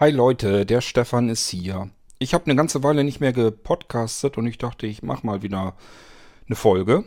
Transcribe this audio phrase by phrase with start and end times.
[0.00, 1.90] Hi Leute, der Stefan ist hier.
[2.18, 5.74] Ich habe eine ganze Weile nicht mehr gepodcastet und ich dachte, ich mache mal wieder
[6.46, 7.04] eine Folge.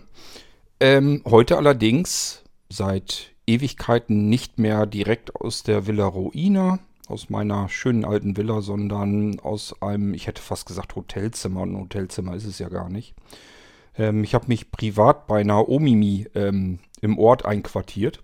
[0.79, 6.77] Ähm, heute allerdings seit Ewigkeiten nicht mehr direkt aus der Villa Ruina,
[7.07, 11.63] aus meiner schönen alten Villa, sondern aus einem, ich hätte fast gesagt Hotelzimmer.
[11.63, 13.15] Ein Hotelzimmer ist es ja gar nicht.
[13.97, 18.21] Ähm, ich habe mich privat bei einer Omimi ähm, im Ort einquartiert.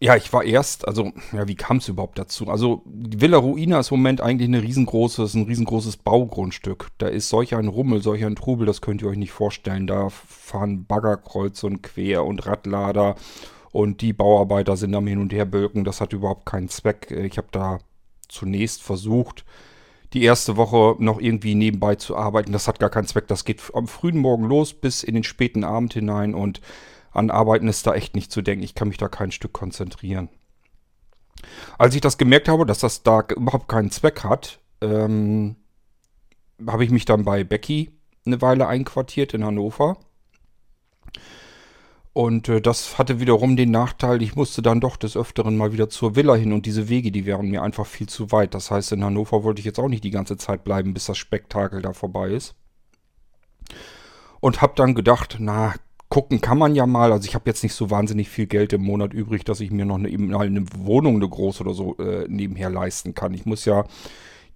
[0.00, 2.46] Ja, ich war erst, also, ja, wie kam es überhaupt dazu?
[2.48, 6.88] Also, Villa Ruina ist im Moment eigentlich eine riesengroßes, ein riesengroßes Baugrundstück.
[6.98, 9.88] Da ist solch ein Rummel, solch ein Trubel, das könnt ihr euch nicht vorstellen.
[9.88, 13.16] Da fahren Baggerkreuz und quer und Radlader
[13.72, 15.82] und die Bauarbeiter sind am Hin- und Herbölken.
[15.82, 17.10] Das hat überhaupt keinen Zweck.
[17.10, 17.78] Ich habe da
[18.28, 19.44] zunächst versucht,
[20.12, 22.52] die erste Woche noch irgendwie nebenbei zu arbeiten.
[22.52, 23.26] Das hat gar keinen Zweck.
[23.26, 26.60] Das geht am frühen Morgen los bis in den späten Abend hinein und
[27.18, 28.64] an Arbeiten ist da echt nicht zu denken.
[28.64, 30.28] Ich kann mich da kein Stück konzentrieren.
[31.76, 35.56] Als ich das gemerkt habe, dass das da überhaupt keinen Zweck hat, ähm,
[36.66, 37.92] habe ich mich dann bei Becky
[38.26, 39.98] eine Weile einquartiert in Hannover.
[42.12, 45.88] Und äh, das hatte wiederum den Nachteil, ich musste dann doch des Öfteren mal wieder
[45.88, 48.54] zur Villa hin und diese Wege, die wären mir einfach viel zu weit.
[48.54, 51.16] Das heißt, in Hannover wollte ich jetzt auch nicht die ganze Zeit bleiben, bis das
[51.16, 52.56] Spektakel da vorbei ist.
[54.40, 55.74] Und habe dann gedacht, na,
[56.08, 57.12] gucken kann man ja mal.
[57.12, 59.84] Also ich habe jetzt nicht so wahnsinnig viel Geld im Monat übrig, dass ich mir
[59.84, 63.34] noch eine, eine Wohnung, eine große oder so äh, nebenher leisten kann.
[63.34, 63.84] Ich muss ja,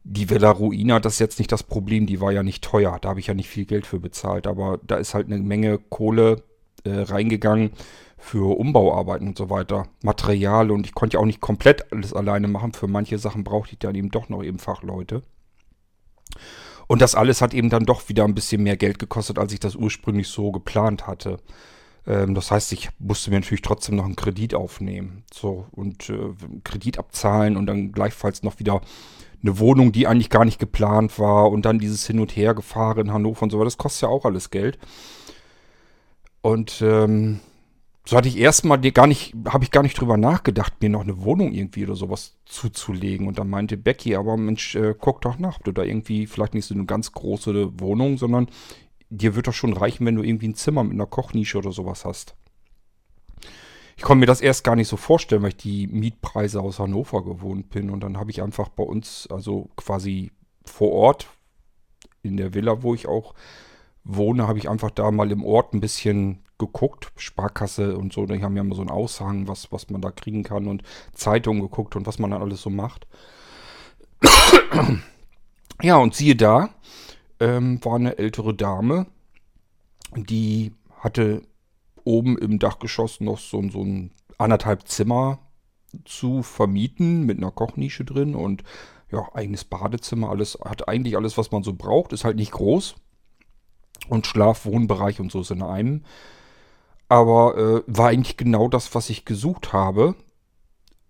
[0.04, 2.98] die Villa Ruina, das ist jetzt nicht das Problem, die war ja nicht teuer.
[3.00, 4.46] Da habe ich ja nicht viel Geld für bezahlt.
[4.46, 6.42] Aber da ist halt eine Menge Kohle
[6.84, 7.72] äh, reingegangen
[8.16, 9.88] für Umbauarbeiten und so weiter.
[10.02, 12.72] Material und ich konnte ja auch nicht komplett alles alleine machen.
[12.72, 15.22] Für manche Sachen brauchte ich dann eben doch noch eben Fachleute.
[16.92, 19.60] Und das alles hat eben dann doch wieder ein bisschen mehr Geld gekostet, als ich
[19.60, 21.38] das ursprünglich so geplant hatte.
[22.06, 25.24] Ähm, das heißt, ich musste mir natürlich trotzdem noch einen Kredit aufnehmen.
[25.32, 28.82] So, und äh, Kredit abzahlen und dann gleichfalls noch wieder
[29.42, 33.06] eine Wohnung, die eigentlich gar nicht geplant war und dann dieses Hin und Her gefahren
[33.06, 33.68] in Hannover und so weiter.
[33.68, 34.78] Das kostet ja auch alles Geld.
[36.42, 37.40] Und ähm,
[38.04, 41.22] so hatte ich erstmal gar nicht, habe ich gar nicht drüber nachgedacht, mir noch eine
[41.22, 43.28] Wohnung irgendwie oder sowas zuzulegen.
[43.28, 46.54] Und dann meinte Becky, aber Mensch, äh, guck doch nach, ob du da irgendwie vielleicht
[46.54, 48.48] nicht so eine ganz große Wohnung, sondern
[49.08, 52.04] dir wird doch schon reichen, wenn du irgendwie ein Zimmer mit einer Kochnische oder sowas
[52.04, 52.34] hast.
[53.96, 57.22] Ich konnte mir das erst gar nicht so vorstellen, weil ich die Mietpreise aus Hannover
[57.22, 57.88] gewohnt bin.
[57.88, 60.32] Und dann habe ich einfach bei uns, also quasi
[60.64, 61.28] vor Ort,
[62.22, 63.34] in der Villa, wo ich auch
[64.04, 68.42] wohne, habe ich einfach da mal im Ort ein bisschen geguckt, Sparkasse und so, die
[68.42, 70.82] haben ja immer so einen Aushang, was, was man da kriegen kann und
[71.12, 73.06] Zeitungen geguckt und was man dann alles so macht.
[75.82, 76.70] ja, und siehe da,
[77.40, 79.06] ähm, war eine ältere Dame,
[80.14, 81.42] die hatte
[82.04, 85.38] oben im Dachgeschoss noch so, so ein anderthalb Zimmer
[86.04, 88.62] zu vermieten mit einer Kochnische drin und
[89.10, 92.94] ja, eigenes Badezimmer, alles, hat eigentlich alles, was man so braucht, ist halt nicht groß.
[94.08, 96.04] Und Schlaf, Wohnbereich und so ist in einem.
[97.08, 100.14] Aber äh, war eigentlich genau das, was ich gesucht habe.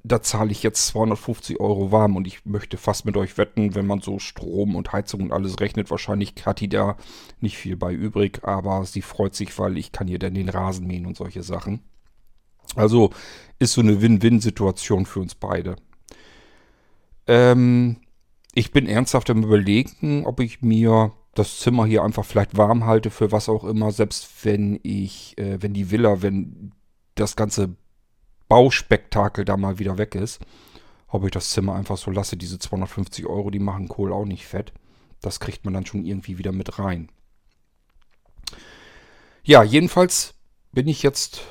[0.04, 3.86] Da zahle ich jetzt 250 Euro warm und ich möchte fast mit euch wetten, wenn
[3.86, 6.96] man so Strom und Heizung und alles rechnet, wahrscheinlich hat die da
[7.40, 10.88] nicht viel bei übrig, aber sie freut sich, weil ich kann ihr dann den Rasen
[10.88, 11.82] mähen und solche Sachen.
[12.74, 13.10] Also
[13.60, 15.76] ist so eine Win-Win-Situation für uns beide.
[17.26, 17.98] Ähm,
[18.54, 23.10] ich bin ernsthaft im Überlegen, ob ich mir das Zimmer hier einfach vielleicht warm halte
[23.10, 26.72] für was auch immer, selbst wenn ich, äh, wenn die Villa, wenn
[27.14, 27.74] das ganze
[28.48, 30.40] Bauspektakel da mal wieder weg ist,
[31.08, 32.36] ob ich das Zimmer einfach so lasse.
[32.36, 34.72] Diese 250 Euro, die machen Kohl auch nicht fett.
[35.20, 37.08] Das kriegt man dann schon irgendwie wieder mit rein.
[39.44, 40.34] Ja, jedenfalls
[40.72, 41.42] bin ich jetzt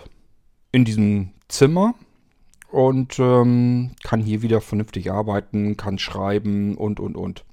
[0.72, 1.96] in diesem Zimmer
[2.72, 7.46] und ähm, kann hier wieder vernünftig arbeiten, kann schreiben und, und, und.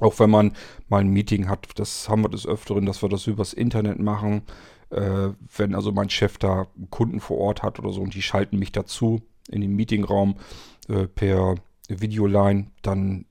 [0.00, 0.52] Auch wenn man
[0.88, 4.42] mal ein Meeting hat, das haben wir des Öfteren, dass wir das übers Internet machen.
[4.90, 8.58] Äh, wenn also mein Chef da Kunden vor Ort hat oder so und die schalten
[8.58, 10.36] mich dazu in den Meetingraum
[10.88, 11.56] äh, per
[11.88, 13.26] Videoline, dann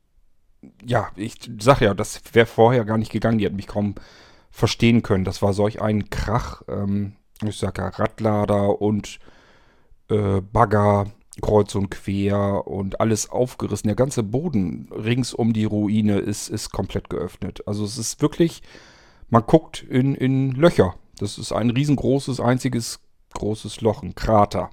[0.86, 3.38] ja, ich sag ja, das wäre vorher gar nicht gegangen.
[3.38, 3.96] Die hat mich kaum
[4.52, 5.26] verstehen können.
[5.26, 6.62] Das war solch ein Krach.
[6.68, 7.14] Ähm,
[7.44, 9.20] ich sage ja Radlader und
[10.10, 11.08] äh, Bagger
[11.42, 13.88] kreuz und quer und alles aufgerissen.
[13.88, 17.68] Der ganze Boden rings um die Ruine ist, ist komplett geöffnet.
[17.68, 18.62] Also es ist wirklich,
[19.30, 20.96] man guckt in, in Löcher.
[21.18, 23.00] Das ist ein riesengroßes, einziges
[23.34, 24.70] großes Loch, ein Krater.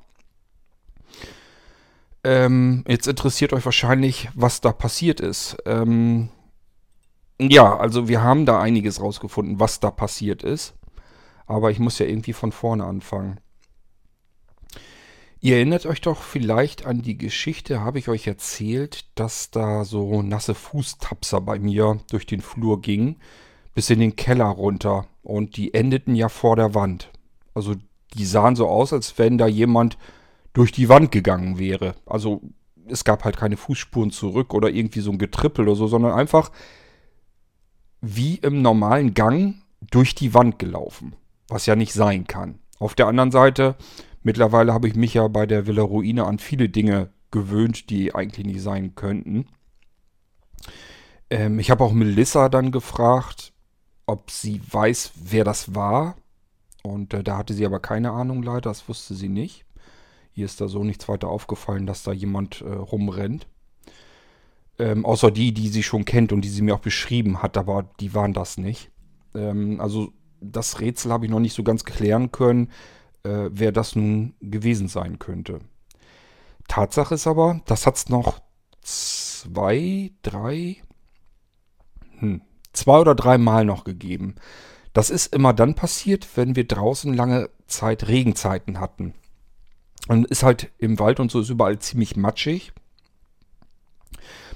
[2.22, 5.56] Ähm, jetzt interessiert euch wahrscheinlich, was da passiert ist.
[5.64, 6.28] Ähm,
[7.40, 10.74] ja, also wir haben da einiges rausgefunden, was da passiert ist.
[11.46, 13.40] Aber ich muss ja irgendwie von vorne anfangen.
[15.42, 20.20] Ihr erinnert euch doch vielleicht an die Geschichte, habe ich euch erzählt, dass da so
[20.20, 23.16] nasse Fußtapser bei mir durch den Flur gingen,
[23.74, 25.06] bis in den Keller runter.
[25.22, 27.10] Und die endeten ja vor der Wand.
[27.54, 27.74] Also
[28.14, 29.96] die sahen so aus, als wenn da jemand
[30.52, 31.94] durch die Wand gegangen wäre.
[32.04, 32.42] Also
[32.86, 36.50] es gab halt keine Fußspuren zurück oder irgendwie so ein Getrippel oder so, sondern einfach
[38.02, 39.54] wie im normalen Gang
[39.90, 41.14] durch die Wand gelaufen.
[41.48, 42.58] Was ja nicht sein kann.
[42.78, 43.76] Auf der anderen Seite,
[44.22, 48.46] mittlerweile habe ich mich ja bei der Villa Ruine an viele Dinge gewöhnt, die eigentlich
[48.46, 49.46] nicht sein könnten.
[51.30, 53.52] Ähm, ich habe auch Melissa dann gefragt,
[54.06, 56.16] ob sie weiß, wer das war.
[56.82, 59.64] Und äh, da hatte sie aber keine Ahnung leider, das wusste sie nicht.
[60.34, 63.46] Ihr ist da so nichts weiter aufgefallen, dass da jemand äh, rumrennt.
[64.78, 67.90] Ähm, außer die, die sie schon kennt und die sie mir auch beschrieben hat, aber
[68.00, 68.90] die waren das nicht.
[69.34, 72.70] Ähm, also das Rätsel habe ich noch nicht so ganz klären können,
[73.24, 75.60] äh, wer das nun gewesen sein könnte.
[76.68, 78.40] Tatsache ist aber, das hat es noch
[78.82, 80.76] zwei, drei,
[82.18, 84.36] hm, zwei oder drei Mal noch gegeben.
[84.92, 89.14] Das ist immer dann passiert, wenn wir draußen lange Zeit Regenzeiten hatten.
[90.08, 92.72] Und ist halt im Wald und so ist überall ziemlich matschig.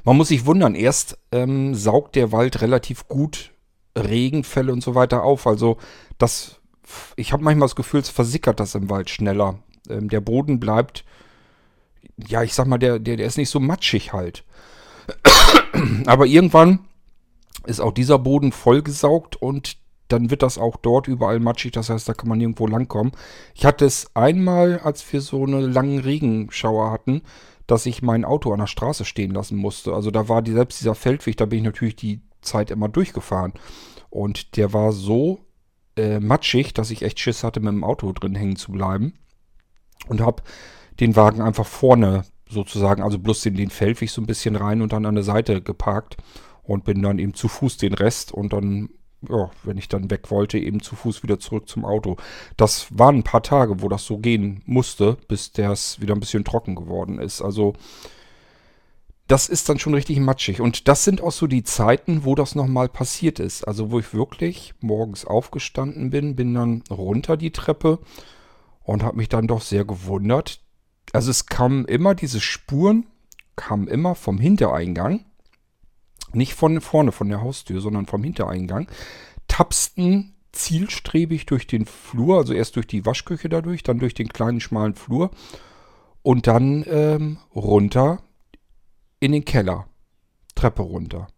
[0.05, 3.53] Man muss sich wundern, erst ähm, saugt der Wald relativ gut
[3.97, 5.47] Regenfälle und so weiter auf.
[5.47, 5.79] Also
[6.19, 6.61] das,
[7.17, 9.59] ich habe manchmal das Gefühl, es versickert das im Wald schneller.
[9.89, 11.05] Ähm, der Boden bleibt,
[12.17, 14.45] ja, ich sag mal, der, der, der ist nicht so matschig halt.
[16.07, 16.81] Aber irgendwann
[17.67, 19.79] ist auch dieser Boden vollgesaugt und
[20.09, 21.73] dann wird das auch dort überall matschig.
[21.73, 23.13] Das heißt, da kann man nirgendwo langkommen.
[23.55, 27.23] Ich hatte es einmal, als wir so eine langen Regenschauer hatten,
[27.67, 29.95] dass ich mein Auto an der Straße stehen lassen musste.
[29.95, 33.55] Also da war die, selbst dieser Feldweg, da bin ich natürlich die Zeit immer durchgefahren.
[34.11, 35.41] Und der war so
[35.97, 39.15] äh, matschig, dass ich echt Schiss hatte, mit dem Auto drin hängen zu bleiben.
[40.09, 40.43] Und habe
[41.01, 44.93] den Wagen einfach vorne sozusagen, also bloß den, den Feldweg so ein bisschen rein und
[44.93, 46.17] dann an der Seite geparkt
[46.63, 48.91] und bin dann eben zu Fuß den Rest und dann
[49.29, 52.17] ja, wenn ich dann weg wollte, eben zu Fuß wieder zurück zum Auto.
[52.57, 56.45] Das waren ein paar Tage, wo das so gehen musste, bis das wieder ein bisschen
[56.45, 57.43] trocken geworden ist.
[57.43, 57.75] Also
[59.27, 60.61] das ist dann schon richtig matschig.
[60.61, 63.65] Und das sind auch so die Zeiten, wo das nochmal passiert ist.
[63.65, 68.01] Also wo ich wirklich morgens aufgestanden bin, bin dann runter die Treppe
[68.83, 70.61] und habe mich dann doch sehr gewundert.
[71.13, 73.07] Also es kamen immer diese Spuren,
[73.57, 75.25] kamen immer vom Hintereingang
[76.35, 78.89] nicht von vorne von der Haustür, sondern vom Hintereingang,
[79.49, 84.61] tapsten zielstrebig durch den Flur, also erst durch die Waschküche dadurch, dann durch den kleinen
[84.61, 85.31] schmalen Flur
[86.23, 88.23] und dann ähm, runter
[89.25, 89.87] in den Keller.
[90.55, 91.29] Treppe runter.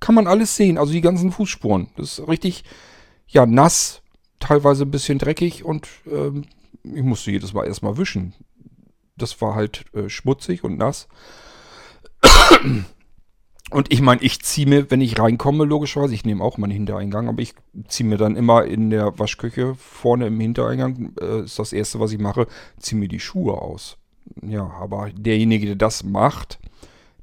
[0.00, 1.90] Kann man alles sehen, also die ganzen Fußspuren.
[1.96, 2.64] Das ist richtig,
[3.26, 4.02] ja, nass,
[4.40, 6.46] teilweise ein bisschen dreckig und ähm,
[6.82, 8.34] ich musste jedes Mal erstmal wischen.
[9.16, 11.08] Das war halt äh, schmutzig und nass.
[13.70, 17.28] Und ich meine, ich ziehe mir, wenn ich reinkomme, logischerweise, ich nehme auch meinen Hintereingang,
[17.28, 17.54] aber ich
[17.88, 22.12] ziehe mir dann immer in der Waschküche vorne im Hintereingang, äh, ist das erste, was
[22.12, 22.46] ich mache,
[22.78, 23.98] ziehe mir die Schuhe aus.
[24.42, 26.58] Ja, aber derjenige, der das macht,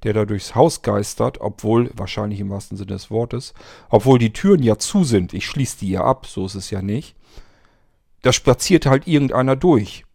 [0.03, 3.53] der da durchs Haus geistert, obwohl, wahrscheinlich im wahrsten Sinne des Wortes,
[3.89, 6.81] obwohl die Türen ja zu sind, ich schließe die ja ab, so ist es ja
[6.81, 7.15] nicht,
[8.21, 10.05] da spaziert halt irgendeiner durch.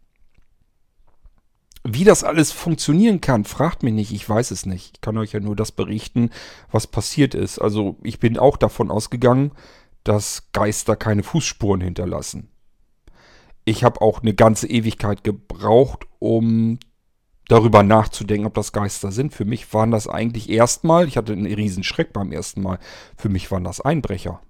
[1.84, 4.96] Wie das alles funktionieren kann, fragt mich nicht, ich weiß es nicht.
[4.96, 6.30] Ich kann euch ja nur das berichten,
[6.70, 7.58] was passiert ist.
[7.58, 9.52] Also ich bin auch davon ausgegangen,
[10.04, 12.50] dass Geister keine Fußspuren hinterlassen.
[13.64, 16.78] Ich habe auch eine ganze Ewigkeit gebraucht, um
[17.48, 19.34] darüber nachzudenken, ob das Geister sind.
[19.34, 22.78] Für mich waren das eigentlich erstmal, ich hatte einen riesen Schreck beim ersten Mal,
[23.16, 24.40] für mich waren das Einbrecher.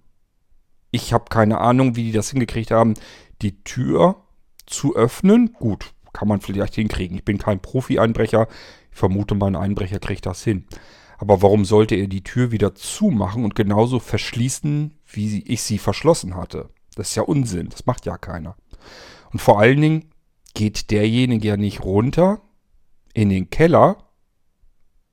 [0.91, 2.95] Ich habe keine Ahnung, wie die das hingekriegt haben,
[3.41, 4.17] die Tür
[4.67, 5.53] zu öffnen.
[5.53, 7.17] Gut, kann man vielleicht hinkriegen.
[7.17, 8.49] Ich bin kein Profi-Einbrecher.
[8.91, 10.67] Ich vermute mal, ein Einbrecher kriegt das hin.
[11.19, 16.37] Aber warum sollte er die Tür wieder zumachen und genauso verschließen, wie ich sie verschlossen
[16.37, 16.71] hatte?
[16.95, 17.69] Das ist ja Unsinn.
[17.69, 18.57] Das macht ja keiner.
[19.33, 20.05] Und vor allen Dingen
[20.55, 22.41] geht derjenige ja nicht runter
[23.19, 23.97] in den Keller,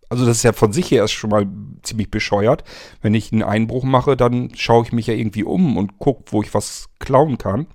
[0.09, 1.47] Also das ist ja von sich her erst schon mal
[1.81, 2.63] ziemlich bescheuert.
[3.01, 6.43] Wenn ich einen Einbruch mache, dann schaue ich mich ja irgendwie um und gucke, wo
[6.43, 7.67] ich was klauen kann.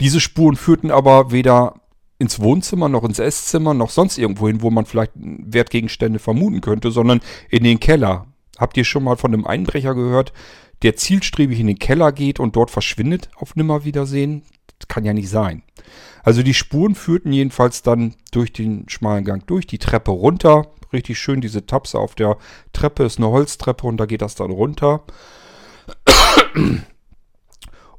[0.00, 1.80] Diese Spuren führten aber weder
[2.18, 6.90] ins Wohnzimmer, noch ins Esszimmer, noch sonst irgendwo hin, wo man vielleicht Wertgegenstände vermuten könnte,
[6.90, 8.26] sondern in den Keller.
[8.58, 10.32] Habt ihr schon mal von einem Einbrecher gehört,
[10.82, 14.42] der zielstrebig in den Keller geht und dort verschwindet auf Nimmerwiedersehen?
[14.78, 15.62] Das kann ja nicht sein.
[16.22, 20.68] Also die Spuren führten jedenfalls dann durch den schmalen Gang durch, die Treppe runter.
[20.92, 22.36] Richtig schön, diese Tapse auf der
[22.72, 25.04] Treppe ist eine Holztreppe und da geht das dann runter.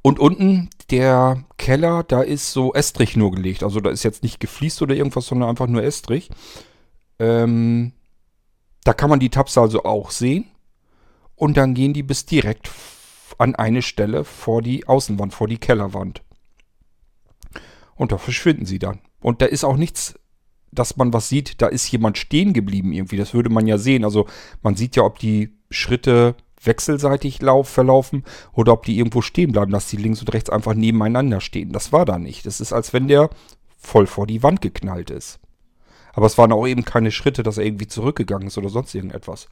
[0.01, 3.63] Und unten der Keller, da ist so Estrich nur gelegt.
[3.63, 6.29] Also da ist jetzt nicht gefliest oder irgendwas, sondern einfach nur Estrich.
[7.19, 7.93] Ähm,
[8.83, 10.45] da kann man die Tapse also auch sehen.
[11.35, 12.69] Und dann gehen die bis direkt
[13.37, 16.21] an eine Stelle vor die Außenwand, vor die Kellerwand.
[17.95, 18.99] Und da verschwinden sie dann.
[19.21, 20.15] Und da ist auch nichts,
[20.71, 23.17] dass man was sieht, da ist jemand stehen geblieben irgendwie.
[23.17, 24.03] Das würde man ja sehen.
[24.03, 24.27] Also
[24.61, 28.23] man sieht ja, ob die Schritte wechselseitig lauf, verlaufen
[28.53, 31.71] oder ob die irgendwo stehen bleiben, dass die links und rechts einfach nebeneinander stehen.
[31.71, 32.45] Das war da nicht.
[32.45, 33.29] Das ist, als wenn der
[33.77, 35.39] voll vor die Wand geknallt ist.
[36.13, 39.47] Aber es waren auch eben keine Schritte, dass er irgendwie zurückgegangen ist oder sonst irgendetwas.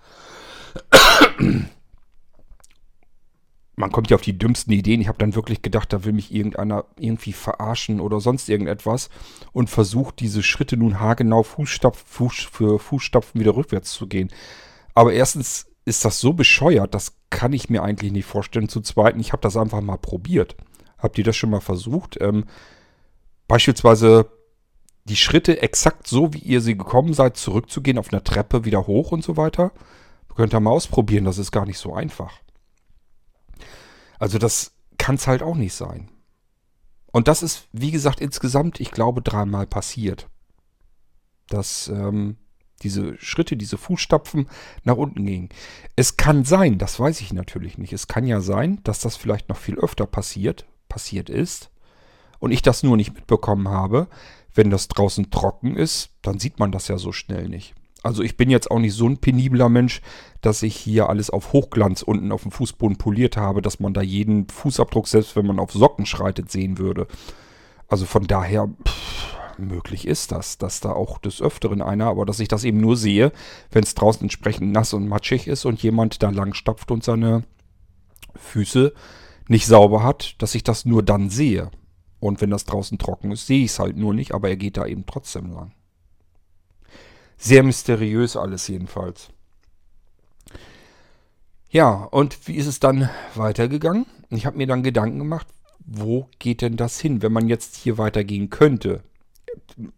[3.81, 5.01] Man kommt ja auf die dümmsten Ideen.
[5.01, 9.09] Ich habe dann wirklich gedacht, da will mich irgendeiner irgendwie verarschen oder sonst irgendetwas
[9.53, 14.29] und versucht, diese Schritte nun haargenau Fußstapf, Fuß für Fußstapfen wieder rückwärts zu gehen.
[14.93, 18.69] Aber erstens ist das so bescheuert, das kann ich mir eigentlich nicht vorstellen.
[18.69, 20.55] Zu zweiten, ich habe das einfach mal probiert.
[21.00, 22.21] Habt ihr das schon mal versucht?
[22.21, 22.45] Ähm,
[23.47, 24.29] beispielsweise
[25.05, 29.11] die Schritte exakt so, wie ihr sie gekommen seid, zurückzugehen, auf einer Treppe wieder hoch
[29.11, 29.71] und so weiter.
[30.35, 32.31] Könnt ihr mal ausprobieren, das ist gar nicht so einfach.
[34.22, 36.12] Also das kann es halt auch nicht sein.
[37.12, 40.30] Und das ist, wie gesagt, insgesamt, ich glaube, dreimal passiert.
[41.48, 42.38] Das ähm,
[42.84, 44.48] diese Schritte, diese Fußstapfen
[44.84, 45.50] nach unten gingen.
[45.96, 47.94] Es kann sein, das weiß ich natürlich nicht.
[47.94, 51.72] Es kann ja sein, dass das vielleicht noch viel öfter passiert, passiert ist
[52.38, 54.08] und ich das nur nicht mitbekommen habe.
[54.54, 57.74] Wenn das draußen trocken ist, dann sieht man das ja so schnell nicht.
[58.03, 60.01] Also ich bin jetzt auch nicht so ein penibler Mensch,
[60.41, 64.01] dass ich hier alles auf Hochglanz unten auf dem Fußboden poliert habe, dass man da
[64.01, 67.08] jeden Fußabdruck, selbst wenn man auf Socken schreitet, sehen würde.
[67.88, 72.39] Also von daher, pff, möglich ist das, dass da auch des Öfteren einer, aber dass
[72.39, 73.31] ich das eben nur sehe,
[73.72, 77.43] wenn es draußen entsprechend nass und matschig ist und jemand da lang stapft und seine
[78.36, 78.93] Füße
[79.48, 81.70] nicht sauber hat, dass ich das nur dann sehe.
[82.20, 84.77] Und wenn das draußen trocken ist, sehe ich es halt nur nicht, aber er geht
[84.77, 85.72] da eben trotzdem lang.
[87.43, 89.29] Sehr mysteriös alles jedenfalls.
[91.71, 94.05] Ja, und wie ist es dann weitergegangen?
[94.29, 95.48] Ich habe mir dann Gedanken gemacht,
[95.79, 99.01] wo geht denn das hin, wenn man jetzt hier weitergehen könnte?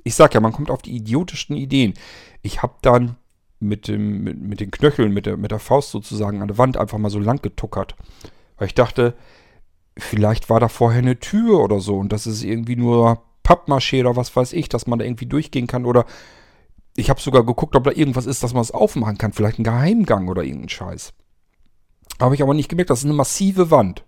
[0.04, 1.94] ich sag ja, man kommt auf die idiotischsten Ideen.
[2.42, 3.18] Ich habe dann
[3.60, 6.78] mit, dem, mit, mit, den Knöcheln, mit der, mit der Faust sozusagen an der Wand
[6.78, 7.96] einfach mal so lang getuckert.
[8.58, 9.16] Weil ich dachte,
[9.98, 14.16] vielleicht war da vorher eine Tür oder so und das ist irgendwie nur Pappmaché oder
[14.16, 16.06] was weiß ich, dass man da irgendwie durchgehen kann oder
[16.96, 19.34] ich habe sogar geguckt, ob da irgendwas ist, dass man es aufmachen kann.
[19.34, 21.14] Vielleicht ein Geheimgang oder irgendein Scheiß.
[22.20, 24.04] Habe ich aber nicht gemerkt, das ist eine massive Wand.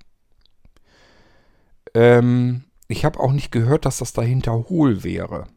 [1.94, 5.48] Ähm, ich habe auch nicht gehört, dass das dahinter hohl wäre.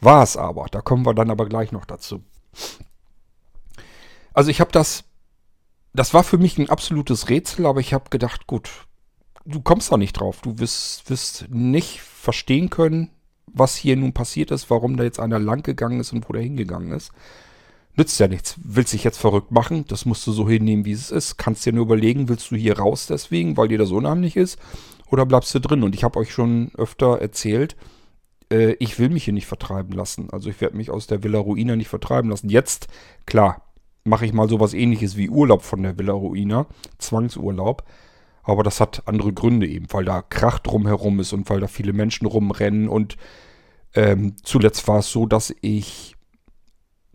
[0.00, 0.66] War es aber.
[0.70, 2.22] Da kommen wir dann aber gleich noch dazu.
[4.34, 5.04] Also ich habe das,
[5.94, 8.68] das war für mich ein absolutes Rätsel, aber ich habe gedacht, gut,
[9.46, 10.42] du kommst da nicht drauf.
[10.42, 13.10] Du wirst, wirst nicht verstehen können,
[13.54, 16.42] was hier nun passiert ist, warum da jetzt einer lang gegangen ist und wo der
[16.42, 17.12] hingegangen ist.
[17.96, 18.56] Nützt ja nichts.
[18.62, 19.84] Willst dich jetzt verrückt machen?
[19.86, 21.38] Das musst du so hinnehmen, wie es ist.
[21.38, 24.58] Kannst dir nur überlegen, willst du hier raus deswegen, weil dir das unheimlich ist?
[25.10, 25.84] Oder bleibst du drin?
[25.84, 27.76] Und ich habe euch schon öfter erzählt,
[28.50, 30.28] äh, ich will mich hier nicht vertreiben lassen.
[30.30, 32.48] Also ich werde mich aus der Villa Ruina nicht vertreiben lassen.
[32.48, 32.88] Jetzt,
[33.26, 33.62] klar,
[34.02, 36.66] mache ich mal sowas ähnliches wie Urlaub von der Villa Ruina,
[36.98, 37.84] Zwangsurlaub.
[38.42, 41.92] Aber das hat andere Gründe eben, weil da Krach drumherum ist und weil da viele
[41.92, 42.88] Menschen rumrennen.
[42.88, 43.16] Und
[43.94, 46.16] ähm, zuletzt war es so, dass ich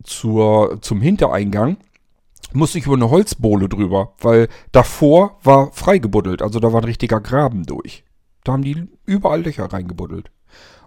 [0.04, 1.78] zur, zum Hintereingang
[2.54, 7.22] musste ich über eine Holzbohle drüber, weil davor war freigebuddelt, also da war ein richtiger
[7.22, 8.04] Graben durch.
[8.44, 10.32] Da haben die überall Löcher reingebuddelt.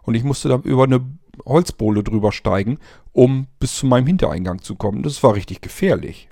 [0.03, 1.01] Und ich musste dann über eine
[1.47, 2.79] Holzbohle drüber steigen,
[3.13, 5.03] um bis zu meinem Hintereingang zu kommen.
[5.03, 6.29] Das war richtig gefährlich.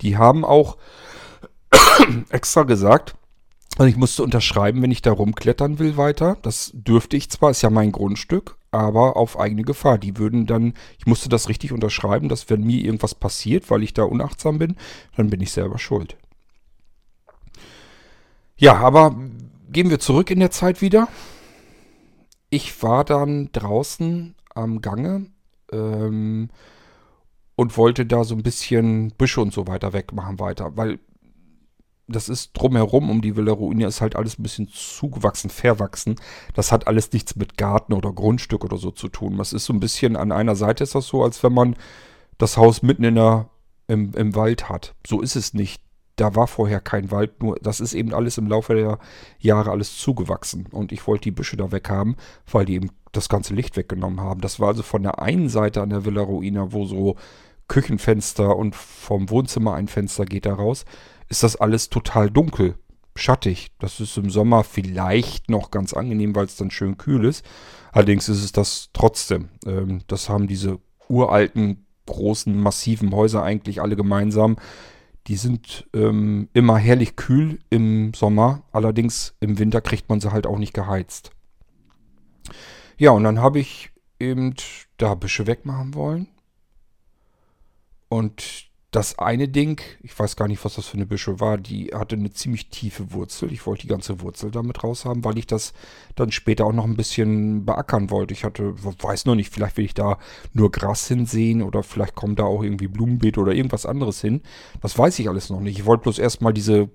[0.00, 0.76] Die haben auch
[2.30, 3.16] extra gesagt,
[3.76, 6.36] also ich musste unterschreiben, wenn ich da rumklettern will weiter.
[6.42, 9.98] Das dürfte ich zwar, ist ja mein Grundstück, aber auf eigene Gefahr.
[9.98, 13.94] Die würden dann, ich musste das richtig unterschreiben, dass wenn mir irgendwas passiert, weil ich
[13.94, 14.76] da unachtsam bin,
[15.16, 16.16] dann bin ich selber schuld.
[18.56, 19.16] Ja, aber
[19.70, 21.08] gehen wir zurück in der Zeit wieder.
[22.50, 25.26] Ich war dann draußen am Gange
[25.72, 26.50] ähm,
[27.56, 30.98] und wollte da so ein bisschen Büsche und so weiter wegmachen weiter, weil
[32.12, 36.16] das ist drumherum um die Villa Ruina ist halt alles ein bisschen zugewachsen, verwachsen.
[36.54, 39.38] Das hat alles nichts mit Garten oder Grundstück oder so zu tun.
[39.38, 41.76] Das ist so ein bisschen, an einer Seite ist das so, als wenn man
[42.38, 43.48] das Haus mitten in der,
[43.86, 44.94] im, im Wald hat.
[45.06, 45.82] So ist es nicht.
[46.16, 48.98] Da war vorher kein Wald, nur das ist eben alles im Laufe der
[49.38, 50.66] Jahre alles zugewachsen.
[50.70, 52.16] Und ich wollte die Büsche da weghaben,
[52.50, 54.42] weil die eben das ganze Licht weggenommen haben.
[54.42, 57.16] Das war also von der einen Seite an der Villa Ruina, wo so
[57.68, 60.84] Küchenfenster und vom Wohnzimmer ein Fenster geht da raus,
[61.30, 62.74] ist das alles total dunkel,
[63.14, 63.70] schattig.
[63.78, 67.46] Das ist im Sommer vielleicht noch ganz angenehm, weil es dann schön kühl ist.
[67.92, 69.48] Allerdings ist es das trotzdem.
[69.64, 74.56] Ähm, das haben diese uralten, großen, massiven Häuser eigentlich alle gemeinsam.
[75.28, 78.64] Die sind ähm, immer herrlich kühl im Sommer.
[78.72, 81.30] Allerdings im Winter kriegt man sie halt auch nicht geheizt.
[82.98, 84.54] Ja, und dann habe ich eben
[84.96, 86.28] da Büsche wegmachen wollen.
[88.08, 91.90] Und das eine Ding, ich weiß gar nicht, was das für eine Büsche war, die
[91.94, 93.52] hatte eine ziemlich tiefe Wurzel.
[93.52, 95.72] Ich wollte die ganze Wurzel damit raus haben, weil ich das
[96.16, 98.34] dann später auch noch ein bisschen beackern wollte.
[98.34, 100.18] Ich hatte, weiß noch nicht, vielleicht will ich da
[100.54, 104.42] nur Gras hinsehen oder vielleicht kommt da auch irgendwie Blumenbeet oder irgendwas anderes hin.
[104.80, 105.78] Das weiß ich alles noch nicht.
[105.78, 106.90] Ich wollte bloß erstmal diese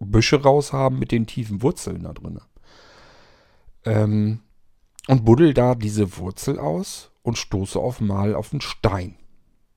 [0.00, 2.40] Büsche raus haben mit den tiefen Wurzeln da drin.
[3.84, 4.40] Ähm,
[5.08, 9.16] und buddel da diese Wurzel aus und stoße auf mal auf einen Stein.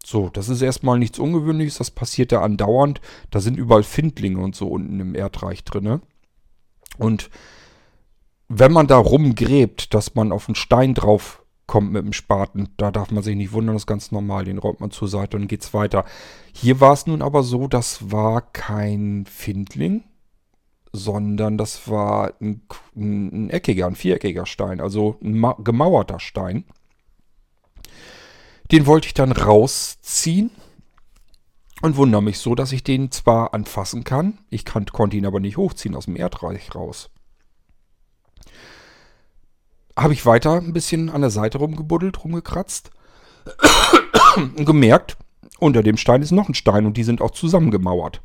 [0.10, 3.02] So, das ist erstmal nichts Ungewöhnliches, das passiert ja andauernd.
[3.30, 6.00] Da sind überall Findlinge und so unten im Erdreich drin.
[6.98, 7.30] Und
[8.48, 12.90] wenn man da rumgräbt, dass man auf einen Stein drauf kommt mit dem Spaten, da
[12.90, 14.46] darf man sich nicht wundern, das ist ganz normal.
[14.46, 16.06] Den räumt man zur Seite und geht's weiter.
[16.54, 20.06] Hier war es nun aber so, das war kein Findling,
[20.94, 22.62] sondern das war ein,
[22.96, 26.64] ein, eckiger, ein viereckiger Stein, also ein gemauerter Stein.
[28.72, 30.52] Den wollte ich dann rausziehen
[31.82, 35.40] und wundere mich so, dass ich den zwar anfassen kann, ich kann, konnte ihn aber
[35.40, 37.10] nicht hochziehen aus dem Erdreich raus.
[39.96, 42.92] Habe ich weiter ein bisschen an der Seite rumgebuddelt, rumgekratzt
[44.36, 45.18] und gemerkt,
[45.60, 48.22] unter dem Stein ist noch ein Stein und die sind auch zusammengemauert.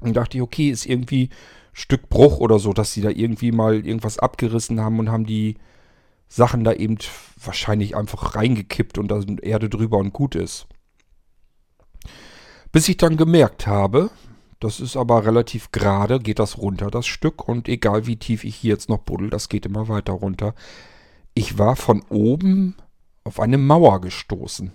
[0.00, 1.28] Und dachte ich, okay, ist irgendwie
[1.72, 5.56] Stück Bruch oder so, dass sie da irgendwie mal irgendwas abgerissen haben und haben die
[6.30, 6.96] Sachen da eben
[7.44, 10.68] wahrscheinlich einfach reingekippt und da sind Erde drüber und gut ist.
[12.70, 14.10] Bis ich dann gemerkt habe,
[14.60, 17.48] das ist aber relativ gerade, geht das runter, das Stück.
[17.48, 20.54] Und egal wie tief ich hier jetzt noch buddel, das geht immer weiter runter.
[21.34, 22.76] Ich war von oben
[23.24, 24.72] auf eine Mauer gestoßen.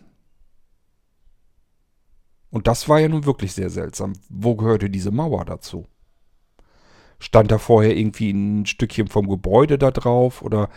[2.50, 4.14] Und das war ja nun wirklich sehr seltsam.
[4.28, 5.86] Wo gehörte diese Mauer dazu?
[7.20, 10.70] Stand da vorher irgendwie ein Stückchen vom Gebäude da drauf oder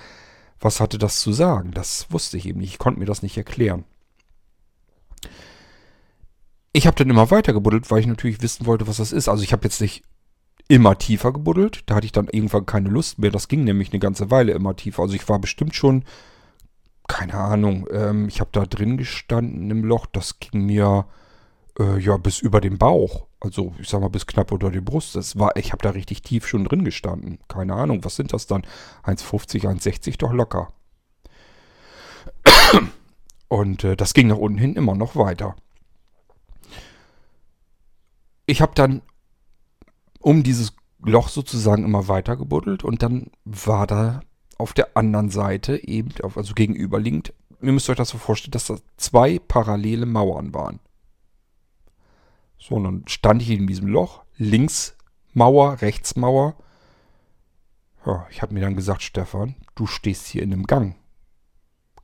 [0.60, 1.72] was hatte das zu sagen?
[1.72, 2.72] Das wusste ich eben nicht.
[2.72, 3.84] Ich konnte mir das nicht erklären.
[6.72, 9.28] Ich habe dann immer weiter gebuddelt, weil ich natürlich wissen wollte, was das ist.
[9.28, 10.04] Also ich habe jetzt nicht
[10.68, 11.82] immer tiefer gebuddelt.
[11.86, 13.30] Da hatte ich dann irgendwann keine Lust mehr.
[13.30, 15.02] Das ging nämlich eine ganze Weile immer tiefer.
[15.02, 16.04] Also ich war bestimmt schon,
[17.06, 20.06] keine Ahnung, ähm, ich habe da drin gestanden im Loch.
[20.06, 21.06] Das ging mir
[21.78, 23.27] äh, ja bis über den Bauch.
[23.40, 25.14] Also ich sag mal bis knapp unter die Brust.
[25.14, 27.38] Das war, ich habe da richtig tief schon drin gestanden.
[27.48, 28.62] Keine Ahnung, was sind das dann?
[29.04, 30.72] 1,50, 1,60 doch locker.
[33.48, 35.56] Und äh, das ging nach unten hin immer noch weiter.
[38.46, 39.02] Ich habe dann
[40.20, 44.20] um dieses Loch sozusagen immer weiter gebuddelt und dann war da
[44.58, 48.76] auf der anderen Seite eben, also gegenüberliegend, ihr müsst euch das so vorstellen, dass da
[48.96, 50.80] zwei parallele Mauern waren.
[52.58, 54.22] So, und dann stand ich in diesem Loch.
[54.36, 54.96] Links
[55.32, 56.56] Mauer, rechts Mauer.
[58.04, 60.96] Ja, ich habe mir dann gesagt, Stefan, du stehst hier in einem Gang.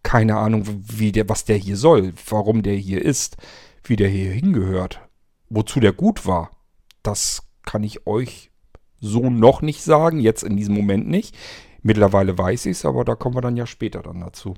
[0.03, 3.37] Keine Ahnung, wie der, was der hier soll, warum der hier ist,
[3.83, 5.01] wie der hier hingehört,
[5.49, 6.51] wozu der gut war.
[7.03, 8.51] Das kann ich euch
[9.01, 11.37] so noch nicht sagen, jetzt in diesem Moment nicht.
[11.83, 14.55] Mittlerweile weiß ich es, aber da kommen wir dann ja später dann dazu.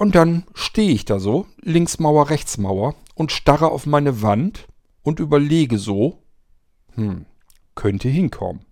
[0.00, 4.66] Und dann stehe ich da so, Linksmauer, Rechtsmauer, und starre auf meine Wand
[5.02, 6.22] und überlege so,
[6.94, 7.26] hm,
[7.74, 8.64] könnte hinkommen.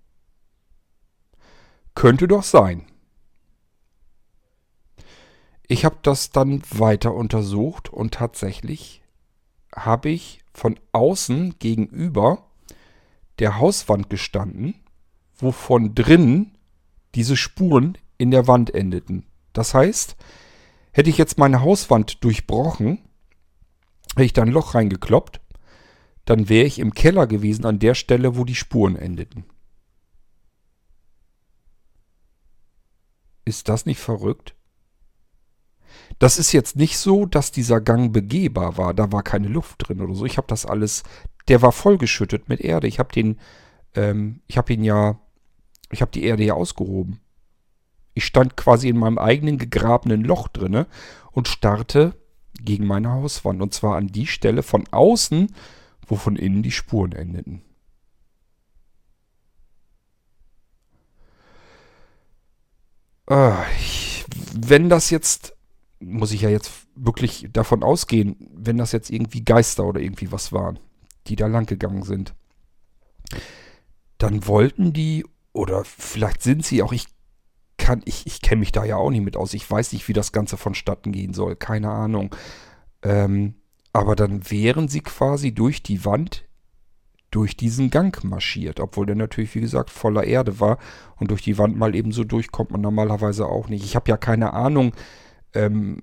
[1.95, 2.87] Könnte doch sein.
[5.67, 9.03] Ich habe das dann weiter untersucht und tatsächlich
[9.77, 12.47] habe ich von außen gegenüber
[13.39, 14.77] der Hauswand gestanden,
[15.37, 16.57] wovon drinnen
[17.15, 19.27] diese Spuren in der Wand endeten.
[19.53, 20.17] Das heißt,
[20.93, 22.99] hätte ich jetzt meine Hauswand durchbrochen,
[24.19, 25.41] Hätte ich da ein Loch reingekloppt,
[26.25, 29.45] dann wäre ich im Keller gewesen an der Stelle, wo die Spuren endeten.
[33.45, 34.57] Ist das nicht verrückt?
[36.19, 38.93] Das ist jetzt nicht so, dass dieser Gang begehbar war.
[38.93, 40.27] Da war keine Luft drin oder so.
[40.27, 41.05] Ich habe das alles,
[41.47, 42.89] der war vollgeschüttet mit Erde.
[42.89, 43.39] Ich habe den,
[43.95, 45.21] ähm, ich habe ihn ja,
[45.91, 47.21] ich habe die Erde ja ausgehoben.
[48.19, 50.89] Ich stand quasi in meinem eigenen gegrabenen Loch drinne
[51.31, 52.21] und starrte
[52.61, 53.63] gegen meine Hauswand.
[53.63, 55.55] Und zwar an die Stelle von außen,
[56.05, 57.63] wo von innen die Spuren endeten.
[63.29, 63.65] Ah,
[64.53, 65.57] wenn das jetzt,
[66.01, 70.51] muss ich ja jetzt wirklich davon ausgehen, wenn das jetzt irgendwie Geister oder irgendwie was
[70.51, 70.81] waren,
[71.29, 72.35] die da lang gegangen sind,
[74.17, 77.07] dann wollten die, oder vielleicht sind sie auch, ich
[77.79, 79.55] kann, ich, ich kenne mich da ja auch nicht mit aus.
[79.55, 81.57] Ich weiß nicht, wie das Ganze vonstatten gehen soll.
[81.57, 82.35] Keine Ahnung.
[83.03, 83.55] Ähm,
[83.93, 86.45] aber dann wären sie quasi durch die Wand,
[87.31, 88.81] durch diesen Gang marschiert.
[88.81, 90.79] Obwohl der natürlich, wie gesagt, voller Erde war.
[91.17, 93.85] Und durch die Wand mal eben so durchkommt man normalerweise auch nicht.
[93.85, 94.93] Ich habe ja keine Ahnung.
[95.55, 96.01] Ähm,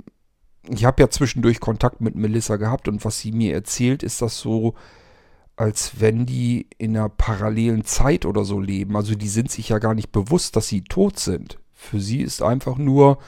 [0.68, 2.88] ich habe ja zwischendurch Kontakt mit Melissa gehabt.
[2.88, 4.74] Und was sie mir erzählt, ist das so
[5.58, 8.96] als wenn die in einer parallelen Zeit oder so leben.
[8.96, 11.60] Also die sind sich ja gar nicht bewusst, dass sie tot sind.
[11.86, 13.20] Für sie ist einfach nur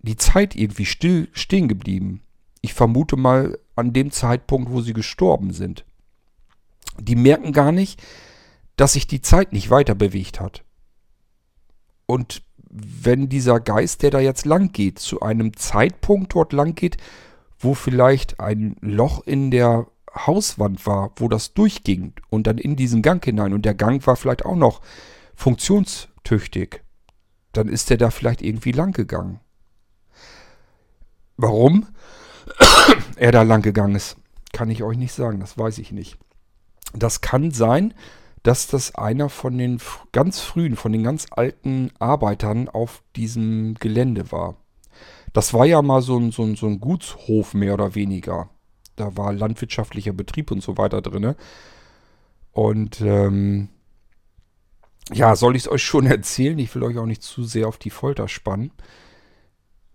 [0.00, 2.22] die Zeit irgendwie still stehen geblieben.
[2.60, 5.84] Ich vermute mal an dem Zeitpunkt, wo sie gestorben sind.
[6.98, 8.02] Die merken gar nicht,
[8.76, 10.64] dass sich die Zeit nicht weiter bewegt hat.
[12.06, 16.96] Und wenn dieser Geist, der da jetzt lang geht, zu einem Zeitpunkt dort lang geht,
[17.58, 23.02] wo vielleicht ein Loch in der Hauswand war, wo das durchging und dann in diesen
[23.02, 24.80] Gang hinein und der Gang war vielleicht auch noch
[25.36, 26.82] funktionstüchtig,
[27.52, 29.40] dann ist er da vielleicht irgendwie lang gegangen.
[31.36, 31.88] Warum
[33.16, 34.16] er da lang gegangen ist,
[34.52, 36.18] kann ich euch nicht sagen, das weiß ich nicht.
[36.92, 37.94] Das kann sein,
[38.42, 39.80] dass das einer von den
[40.12, 44.56] ganz frühen, von den ganz alten Arbeitern auf diesem Gelände war.
[45.32, 48.50] Das war ja mal so ein, so ein, so ein Gutshof mehr oder weniger.
[48.96, 51.34] Da war landwirtschaftlicher Betrieb und so weiter drin.
[52.52, 53.68] Und ähm,
[55.12, 56.58] ja, soll ich es euch schon erzählen?
[56.58, 58.72] Ich will euch auch nicht zu sehr auf die Folter spannen.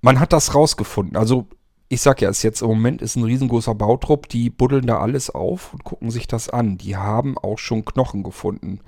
[0.01, 1.17] Man hat das rausgefunden.
[1.17, 1.47] Also,
[1.87, 5.29] ich sag ja, es jetzt im Moment ist ein riesengroßer Bautrupp, die buddeln da alles
[5.29, 6.77] auf und gucken sich das an.
[6.77, 8.81] Die haben auch schon Knochen gefunden.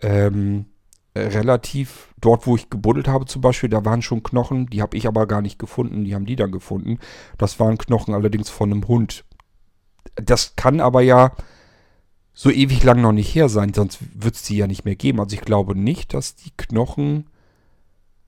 [0.00, 0.66] Ähm,
[1.16, 5.06] relativ, dort wo ich gebuddelt habe zum Beispiel, da waren schon Knochen, die habe ich
[5.06, 6.98] aber gar nicht gefunden, die haben die dann gefunden.
[7.38, 9.24] Das waren Knochen allerdings von einem Hund.
[10.16, 11.32] Das kann aber ja
[12.38, 15.20] so ewig lang noch nicht her sein, sonst wird es die ja nicht mehr geben.
[15.20, 17.30] Also ich glaube nicht, dass die Knochen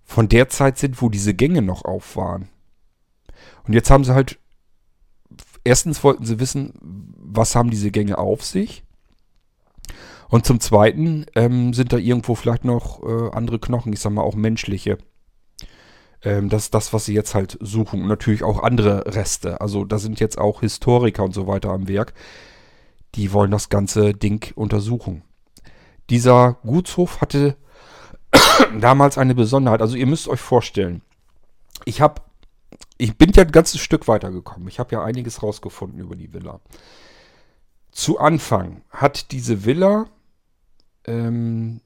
[0.03, 2.49] von der Zeit sind, wo diese Gänge noch auf waren.
[3.65, 4.39] Und jetzt haben sie halt,
[5.63, 8.83] erstens wollten sie wissen, was haben diese Gänge auf sich.
[10.31, 14.23] Und zum Zweiten ähm, sind da irgendwo vielleicht noch äh, andere Knochen, ich sag mal
[14.23, 14.97] auch menschliche.
[16.23, 18.01] Ähm, das ist das, was sie jetzt halt suchen.
[18.01, 19.61] Und natürlich auch andere Reste.
[19.61, 22.15] Also da sind jetzt auch Historiker und so weiter am Werk,
[23.15, 25.23] die wollen das ganze Ding untersuchen.
[26.11, 27.57] Dieser Gutshof hatte
[28.81, 29.83] damals eine Besonderheit.
[29.83, 31.03] Also ihr müsst euch vorstellen,
[31.85, 32.23] ich habe,
[32.97, 34.69] ich bin ja ein ganzes Stück weitergekommen.
[34.69, 36.61] Ich habe ja einiges rausgefunden über die Villa.
[37.93, 40.07] Zu Anfang hat diese Villa,
[41.07, 41.81] ähm,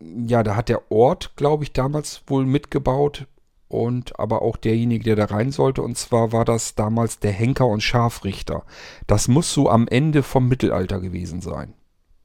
[0.00, 3.26] ja, da hat der Ort, glaube ich, damals wohl mitgebaut
[3.68, 5.82] und aber auch derjenige, der da rein sollte.
[5.82, 8.64] Und zwar war das damals der Henker und Scharfrichter.
[9.06, 11.74] Das muss so am Ende vom Mittelalter gewesen sein.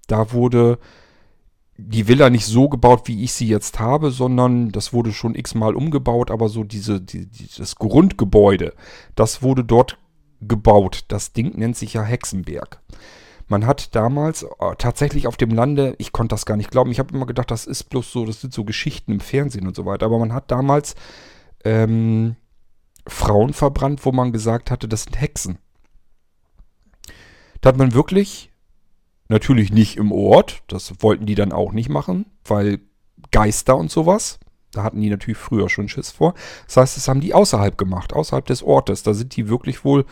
[0.07, 0.79] Da wurde
[1.77, 5.75] die Villa nicht so gebaut, wie ich sie jetzt habe, sondern das wurde schon x-mal
[5.75, 7.27] umgebaut, aber so diese, die,
[7.57, 8.73] das Grundgebäude,
[9.15, 9.97] das wurde dort
[10.39, 11.05] gebaut.
[11.07, 12.79] Das Ding nennt sich ja Hexenberg.
[13.53, 16.97] Man hat damals äh, tatsächlich auf dem Lande, ich konnte das gar nicht glauben, ich
[16.97, 19.85] habe immer gedacht, das ist bloß so, das sind so Geschichten im Fernsehen und so
[19.85, 20.95] weiter, aber man hat damals
[21.63, 22.35] ähm,
[23.05, 25.59] Frauen verbrannt, wo man gesagt hatte, das sind Hexen.
[27.61, 28.51] Da hat man wirklich,
[29.29, 32.79] natürlich nicht im Ort, das wollten die dann auch nicht machen, weil
[33.29, 34.39] Geister und sowas,
[34.71, 36.33] da hatten die natürlich früher schon Schiss vor.
[36.65, 39.03] Das heißt, das haben die außerhalb gemacht, außerhalb des Ortes.
[39.03, 40.05] Da sind die wirklich wohl,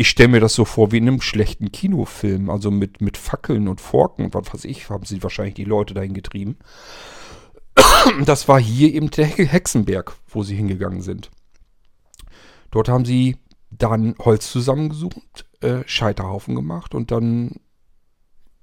[0.00, 3.66] ich stelle mir das so vor wie in einem schlechten Kinofilm, also mit, mit Fackeln
[3.66, 6.56] und Forken und was weiß ich, haben sie wahrscheinlich die Leute dahin getrieben.
[8.24, 11.30] Das war hier eben der Hexenberg, wo sie hingegangen sind.
[12.70, 13.36] Dort haben sie
[13.70, 17.56] dann Holz zusammengesucht, äh, Scheiterhaufen gemacht und dann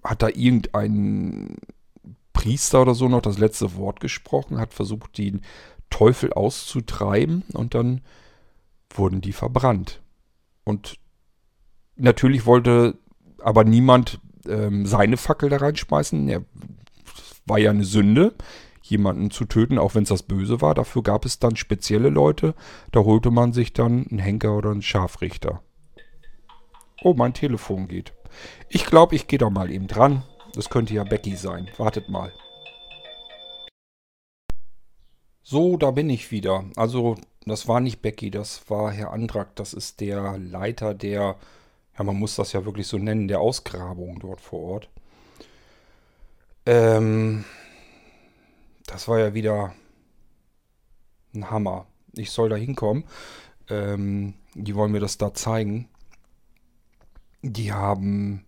[0.04, 1.58] hat da irgendein
[2.32, 5.42] Priester oder so noch das letzte Wort gesprochen, hat versucht, den
[5.90, 8.02] Teufel auszutreiben und dann
[8.90, 10.02] wurden die verbrannt.
[10.64, 10.98] Und
[11.96, 12.98] natürlich wollte
[13.42, 16.28] aber niemand ähm, seine Fackel da reinschmeißen.
[16.30, 16.44] Er
[17.46, 18.34] war ja eine Sünde.
[18.82, 20.76] jemanden zu töten, auch wenn es das Böse war.
[20.76, 22.54] Dafür gab es dann spezielle Leute.
[22.92, 25.62] Da holte man sich dann einen Henker oder einen Scharfrichter.
[27.04, 28.14] Oh, mein Telefon geht.
[28.70, 30.24] Ich glaube, ich gehe da mal eben dran.
[30.54, 31.70] Das könnte ja Becky sein.
[31.78, 32.32] Wartet mal.
[35.42, 36.66] So, da bin ich wieder.
[36.76, 39.56] Also, das war nicht Becky, das war Herr Andrak.
[39.56, 41.38] Das ist der Leiter der,
[41.98, 44.90] ja, man muss das ja wirklich so nennen, der Ausgrabung dort vor Ort.
[46.66, 47.46] Ähm,
[48.86, 49.74] das war ja wieder
[51.34, 51.88] ein Hammer.
[52.14, 53.06] Ich soll da hinkommen.
[53.70, 55.90] Ähm, die wollen mir das da zeigen.
[57.42, 58.46] Die haben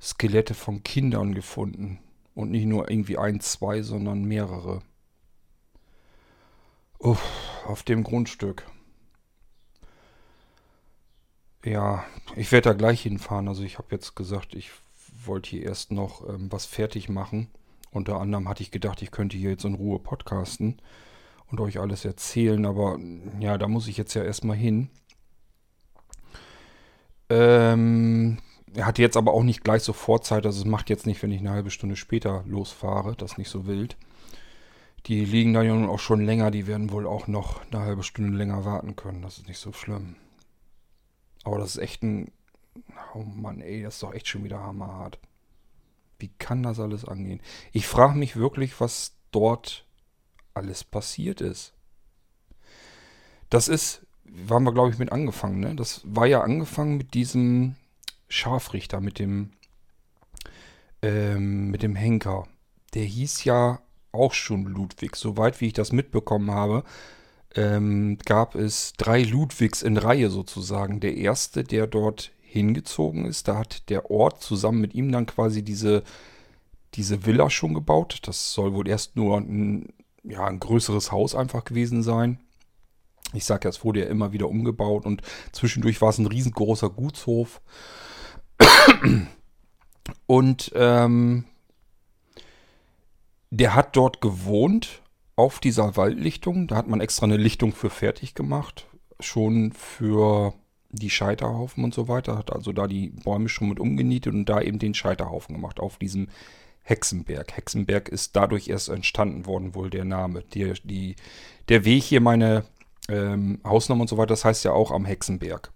[0.00, 1.98] Skelette von Kindern gefunden.
[2.34, 4.82] Und nicht nur irgendwie ein, zwei, sondern mehrere.
[6.98, 7.22] Uff,
[7.66, 8.66] auf dem Grundstück.
[11.64, 12.04] Ja,
[12.36, 13.48] ich werde da gleich hinfahren.
[13.48, 14.70] Also ich habe jetzt gesagt, ich
[15.24, 17.48] wollte hier erst noch ähm, was fertig machen.
[17.90, 20.80] Unter anderem hatte ich gedacht, ich könnte hier jetzt in Ruhe podcasten
[21.50, 22.66] und euch alles erzählen.
[22.66, 22.98] Aber
[23.40, 24.90] ja, da muss ich jetzt ja erstmal hin.
[27.30, 28.38] Ähm,
[28.74, 30.44] er hatte jetzt aber auch nicht gleich sofort Zeit.
[30.44, 33.16] Also es macht jetzt nicht, wenn ich eine halbe Stunde später losfahre.
[33.16, 33.96] Das ist nicht so wild.
[35.06, 36.50] Die liegen da ja nun auch schon länger.
[36.50, 39.22] Die werden wohl auch noch eine halbe Stunde länger warten können.
[39.22, 40.16] Das ist nicht so schlimm.
[41.44, 42.32] Aber das ist echt ein...
[43.14, 45.18] Oh Mann, ey, das ist doch echt schon wieder hammerhart.
[46.18, 47.40] Wie kann das alles angehen?
[47.72, 49.86] Ich frage mich wirklich, was dort
[50.54, 51.72] alles passiert ist.
[53.50, 55.74] Das ist, waren wir glaube ich mit angefangen, ne?
[55.74, 57.76] Das war ja angefangen mit diesem
[58.28, 59.52] Scharfrichter, mit dem,
[61.02, 62.48] ähm, mit dem Henker.
[62.94, 63.80] Der hieß ja
[64.12, 65.16] auch schon Ludwig.
[65.16, 66.84] Soweit wie ich das mitbekommen habe,
[67.56, 71.00] ähm, gab es drei Ludwigs in Reihe sozusagen.
[71.00, 75.62] Der erste, der dort hingezogen ist, da hat der Ort zusammen mit ihm dann quasi
[75.62, 76.02] diese,
[76.94, 78.20] diese Villa schon gebaut.
[78.22, 82.38] Das soll wohl erst nur ein, ja, ein größeres Haus einfach gewesen sein.
[83.32, 86.90] Ich sage ja, es wurde ja immer wieder umgebaut und zwischendurch war es ein riesengroßer
[86.90, 87.60] Gutshof.
[90.26, 91.44] Und ähm,
[93.50, 95.02] der hat dort gewohnt,
[95.36, 96.66] auf dieser Waldlichtung.
[96.66, 98.86] Da hat man extra eine Lichtung für fertig gemacht.
[99.20, 100.54] Schon für
[100.90, 102.38] die Scheiterhaufen und so weiter.
[102.38, 105.80] Hat also da die Bäume schon mit umgenietet und da eben den Scheiterhaufen gemacht.
[105.80, 106.28] Auf diesem
[106.82, 107.56] Hexenberg.
[107.56, 110.42] Hexenberg ist dadurch erst entstanden worden, wohl der Name.
[110.52, 111.16] Die, die,
[111.68, 112.64] der Weg hier, meine
[113.08, 115.72] ähm, Hausnummer und so weiter, das heißt ja auch am Hexenberg.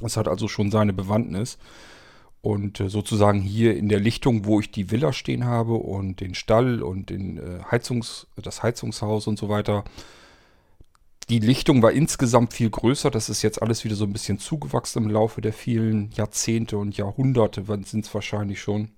[0.00, 1.58] Das hat also schon seine Bewandtnis.
[2.40, 6.34] Und äh, sozusagen hier in der Lichtung, wo ich die Villa stehen habe und den
[6.34, 9.84] Stall und den, äh, Heizungs-, das Heizungshaus und so weiter.
[11.28, 13.10] Die Lichtung war insgesamt viel größer.
[13.10, 16.96] Das ist jetzt alles wieder so ein bisschen zugewachsen im Laufe der vielen Jahrzehnte und
[16.96, 18.92] Jahrhunderte, sind es wahrscheinlich schon.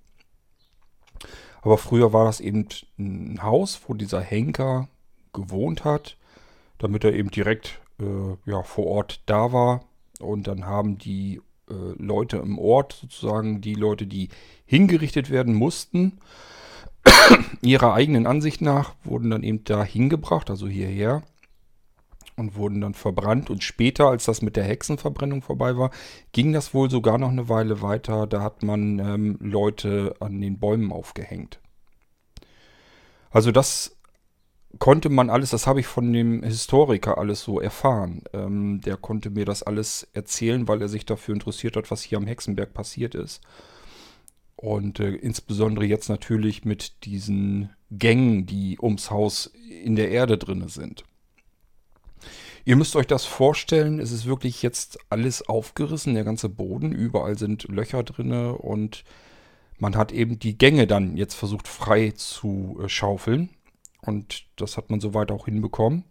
[1.61, 4.87] Aber früher war das eben ein Haus, wo dieser Henker
[5.33, 6.17] gewohnt hat,
[6.77, 9.83] damit er eben direkt äh, ja, vor Ort da war.
[10.19, 11.41] Und dann haben die
[11.97, 14.29] Leute im Ort, sozusagen die Leute, die
[14.65, 16.19] hingerichtet werden mussten,
[17.61, 21.23] ihrer eigenen Ansicht nach, wurden dann eben da hingebracht, also hierher,
[22.35, 23.49] und wurden dann verbrannt.
[23.49, 25.91] Und später, als das mit der Hexenverbrennung vorbei war,
[26.31, 28.27] ging das wohl sogar noch eine Weile weiter.
[28.27, 31.59] Da hat man ähm, Leute an den Bäumen aufgehängt.
[33.29, 33.97] Also das
[34.79, 38.23] konnte man alles, das habe ich von dem Historiker alles so erfahren.
[38.33, 42.17] Ähm, der konnte mir das alles erzählen, weil er sich dafür interessiert hat, was hier
[42.17, 43.41] am Hexenberg passiert ist.
[44.55, 49.51] Und äh, insbesondere jetzt natürlich mit diesen Gängen, die ums Haus
[49.83, 51.03] in der Erde drinne sind.
[52.63, 57.37] Ihr müsst euch das vorstellen, es ist wirklich jetzt alles aufgerissen, der ganze Boden, überall
[57.37, 59.03] sind Löcher drinne und
[59.79, 63.49] man hat eben die Gänge dann jetzt versucht frei zu äh, schaufeln.
[64.01, 66.03] Und das hat man soweit auch hinbekommen.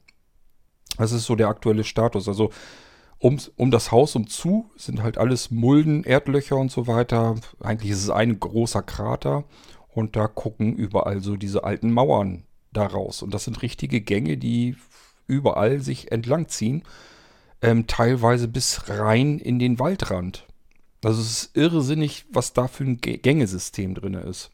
[0.97, 2.29] Das ist so der aktuelle Status.
[2.29, 2.51] Also
[3.19, 7.37] um, um das Haus umzu sind halt alles Mulden, Erdlöcher und so weiter.
[7.61, 9.45] Eigentlich ist es ein großer Krater
[9.89, 13.23] und da gucken überall so diese alten Mauern daraus.
[13.23, 14.77] Und das sind richtige Gänge, die
[15.27, 16.83] überall sich entlang ziehen.
[17.63, 20.47] Ähm, teilweise bis rein in den Waldrand.
[21.05, 24.51] Also es ist irrsinnig, was da für ein Gängesystem drin ist.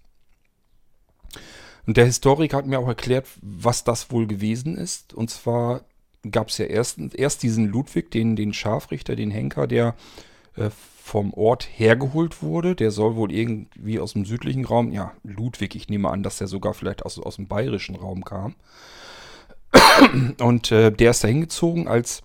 [1.87, 5.14] Und der Historiker hat mir auch erklärt, was das wohl gewesen ist.
[5.14, 5.83] Und zwar
[6.31, 9.94] gab es ja erst, erst diesen Ludwig, den, den Scharfrichter, den Henker, der
[10.57, 12.75] äh, vom Ort hergeholt wurde.
[12.75, 16.49] Der soll wohl irgendwie aus dem südlichen Raum, ja, Ludwig, ich nehme an, dass der
[16.49, 18.57] sogar vielleicht aus, aus dem bayerischen Raum kam.
[20.40, 22.22] Und äh, der ist da hingezogen als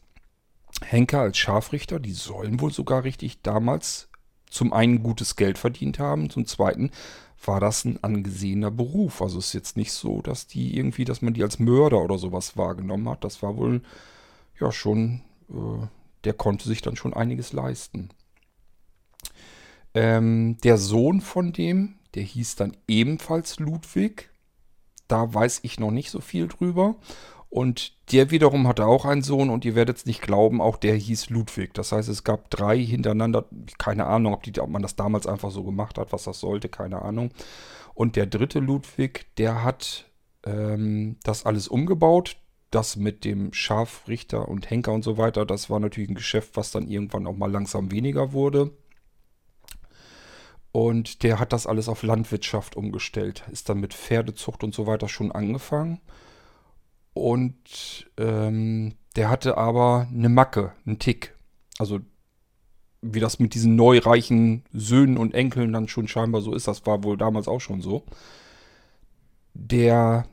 [0.83, 1.99] Henker, als Scharfrichter.
[1.99, 4.09] Die sollen wohl sogar richtig damals
[4.49, 6.91] zum einen gutes Geld verdient haben, zum zweiten
[7.45, 9.21] war das ein angesehener Beruf.
[9.21, 12.17] Also es ist jetzt nicht so, dass die irgendwie, dass man die als Mörder oder
[12.17, 13.23] sowas wahrgenommen hat.
[13.23, 13.81] Das war wohl
[14.59, 15.87] ja schon, äh,
[16.23, 18.09] der konnte sich dann schon einiges leisten.
[19.93, 24.29] Ähm, der Sohn von dem, der hieß dann ebenfalls Ludwig.
[25.07, 26.95] Da weiß ich noch nicht so viel drüber.
[27.51, 30.95] Und der wiederum hatte auch einen Sohn und ihr werdet es nicht glauben, auch der
[30.95, 31.73] hieß Ludwig.
[31.73, 33.43] Das heißt, es gab drei hintereinander,
[33.77, 36.69] keine Ahnung, ob, die, ob man das damals einfach so gemacht hat, was das sollte,
[36.69, 37.31] keine Ahnung.
[37.93, 40.05] Und der dritte Ludwig, der hat
[40.45, 42.37] ähm, das alles umgebaut.
[42.69, 46.71] Das mit dem Scharfrichter und Henker und so weiter, das war natürlich ein Geschäft, was
[46.71, 48.71] dann irgendwann auch mal langsam weniger wurde.
[50.71, 53.43] Und der hat das alles auf Landwirtschaft umgestellt.
[53.51, 55.99] Ist dann mit Pferdezucht und so weiter schon angefangen.
[57.13, 61.35] Und ähm, der hatte aber eine Macke, einen Tick.
[61.77, 61.99] Also
[63.01, 67.03] wie das mit diesen neureichen Söhnen und Enkeln dann schon scheinbar so ist, das war
[67.03, 68.05] wohl damals auch schon so.
[69.53, 70.25] Der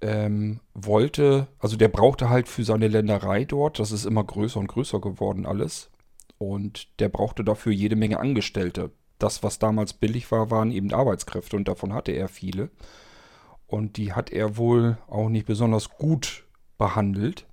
[0.00, 4.68] ähm, wollte, also der brauchte halt für seine Länderei dort, das ist immer größer und
[4.68, 5.90] größer geworden alles.
[6.38, 8.90] Und der brauchte dafür jede Menge Angestellte.
[9.18, 12.70] Das, was damals billig war, waren eben Arbeitskräfte und davon hatte er viele.
[13.66, 16.44] Und die hat er wohl auch nicht besonders gut
[16.78, 17.46] behandelt.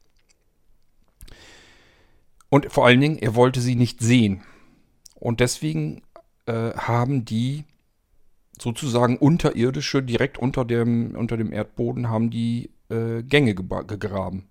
[2.50, 4.44] Und vor allen Dingen, er wollte sie nicht sehen.
[5.16, 6.02] Und deswegen
[6.46, 7.64] äh, haben die
[8.60, 14.50] sozusagen unterirdische, direkt unter dem, unter dem Erdboden, haben die äh, Gänge gegraben.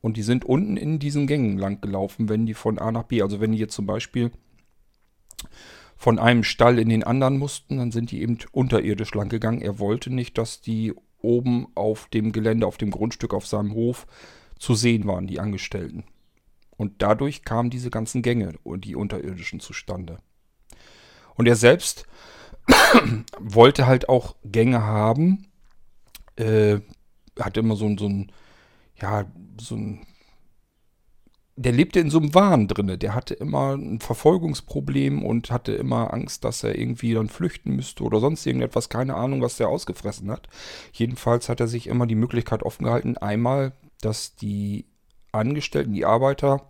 [0.00, 3.22] Und die sind unten in diesen Gängen lang gelaufen, wenn die von A nach B,
[3.22, 4.32] also wenn die jetzt zum Beispiel
[6.02, 9.62] von einem Stall in den anderen mussten, dann sind die eben unterirdisch lang gegangen.
[9.62, 14.08] Er wollte nicht, dass die oben auf dem Gelände, auf dem Grundstück, auf seinem Hof
[14.58, 16.02] zu sehen waren, die Angestellten.
[16.76, 20.18] Und dadurch kamen diese ganzen Gänge und die unterirdischen zustande.
[21.36, 22.08] Und er selbst
[23.38, 25.46] wollte halt auch Gänge haben,
[26.34, 26.80] äh,
[27.38, 28.32] hatte immer so, so ein,
[29.00, 30.04] ja, so ein
[31.56, 32.96] der lebte in so einem Wahn drinne.
[32.96, 38.04] Der hatte immer ein Verfolgungsproblem und hatte immer Angst, dass er irgendwie dann flüchten müsste
[38.04, 38.88] oder sonst irgendetwas.
[38.88, 40.48] Keine Ahnung, was der ausgefressen hat.
[40.92, 44.86] Jedenfalls hat er sich immer die Möglichkeit offen gehalten, einmal, dass die
[45.30, 46.68] Angestellten, die Arbeiter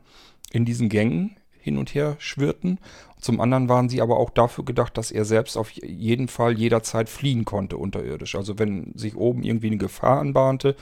[0.52, 2.80] in diesen Gängen hin und her schwirrten.
[3.20, 7.08] Zum anderen waren sie aber auch dafür gedacht, dass er selbst auf jeden Fall jederzeit
[7.08, 8.34] fliehen konnte unterirdisch.
[8.34, 10.74] Also wenn sich oben irgendwie eine Gefahr anbahnte,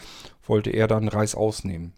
[0.46, 1.92] wollte er dann Reis ausnehmen.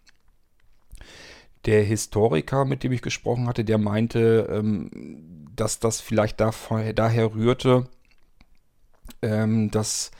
[1.65, 7.87] Der Historiker, mit dem ich gesprochen hatte, der meinte, ähm, dass das vielleicht daher rührte,
[9.21, 10.11] ähm, dass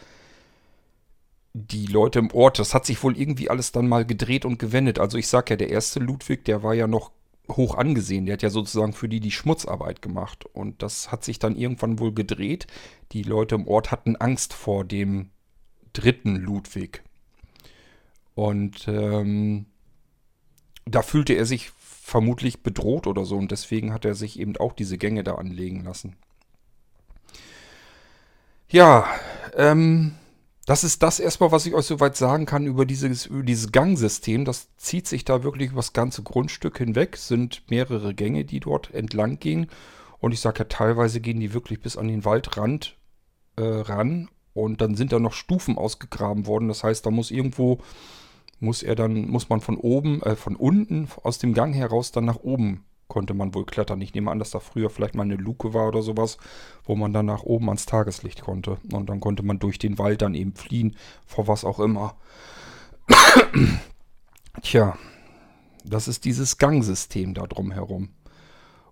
[1.53, 4.99] die Leute im Ort, das hat sich wohl irgendwie alles dann mal gedreht und gewendet.
[4.99, 7.11] Also ich sag ja, der erste Ludwig, der war ja noch
[7.49, 8.25] hoch angesehen.
[8.25, 10.45] Der hat ja sozusagen für die die Schmutzarbeit gemacht.
[10.45, 12.67] Und das hat sich dann irgendwann wohl gedreht.
[13.11, 15.29] Die Leute im Ort hatten Angst vor dem
[15.93, 17.03] dritten Ludwig.
[18.33, 19.67] Und ähm,
[20.85, 24.73] da fühlte er sich vermutlich bedroht oder so und deswegen hat er sich eben auch
[24.73, 26.15] diese Gänge da anlegen lassen.
[28.69, 29.05] Ja,
[29.55, 30.15] ähm,
[30.65, 34.45] das ist das erstmal, was ich euch soweit sagen kann über dieses, über dieses Gangsystem.
[34.45, 37.17] Das zieht sich da wirklich über das ganze Grundstück hinweg.
[37.17, 39.67] Sind mehrere Gänge, die dort entlang gehen.
[40.19, 42.95] Und ich sage ja, teilweise gehen die wirklich bis an den Waldrand
[43.57, 44.29] äh, ran.
[44.53, 46.69] Und dann sind da noch Stufen ausgegraben worden.
[46.69, 47.79] Das heißt, da muss irgendwo
[48.59, 52.25] muss er dann, muss man von oben, äh, von unten aus dem Gang heraus dann
[52.25, 54.01] nach oben konnte man wohl klettern.
[54.01, 56.37] Ich nehme an, dass da früher vielleicht mal eine Luke war oder sowas,
[56.83, 58.77] wo man dann nach oben ans Tageslicht konnte.
[58.91, 62.15] Und dann konnte man durch den Wald dann eben fliehen, vor was auch immer.
[64.63, 64.97] Tja,
[65.85, 68.09] das ist dieses Gangsystem da drumherum.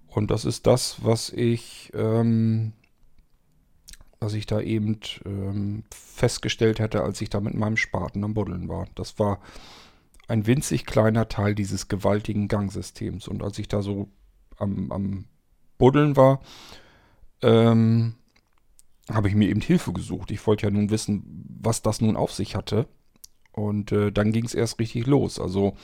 [0.08, 2.74] Und das ist das, was ich ähm,
[4.22, 8.70] was ich da eben ähm, festgestellt hätte, als ich da mit meinem Spaten am Buddeln
[8.70, 8.88] war.
[8.96, 9.40] Das war
[10.28, 13.28] ein winzig kleiner Teil dieses gewaltigen Gangsystems.
[13.28, 14.10] Und als ich da so
[14.58, 15.26] am, am
[15.80, 16.40] Buddeln war,
[17.42, 18.14] ähm,
[19.12, 20.30] habe ich mir eben Hilfe gesucht.
[20.30, 22.88] Ich wollte ja nun wissen, was das nun auf sich hatte.
[23.52, 25.40] Und äh, dann ging es erst richtig los.
[25.40, 25.76] Also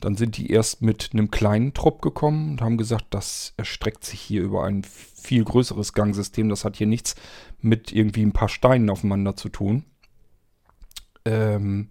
[0.00, 4.20] dann sind die erst mit einem kleinen Trupp gekommen und haben gesagt, das erstreckt sich
[4.20, 6.48] hier über ein viel größeres Gangsystem.
[6.48, 7.14] Das hat hier nichts
[7.60, 9.84] mit irgendwie ein paar Steinen aufeinander zu tun.
[11.24, 11.88] Ähm,